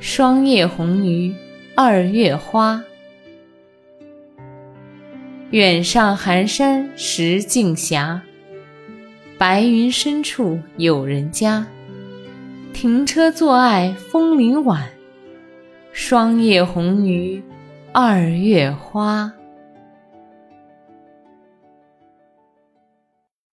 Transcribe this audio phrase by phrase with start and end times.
[0.00, 1.34] 霜叶红于
[1.74, 2.82] 二月花。
[5.50, 8.20] 远上寒山石径斜，
[9.36, 11.66] 白云深处有人家。
[12.72, 14.88] 停车坐爱枫林晚，
[15.92, 17.42] 霜叶红于
[17.92, 19.32] 二月花。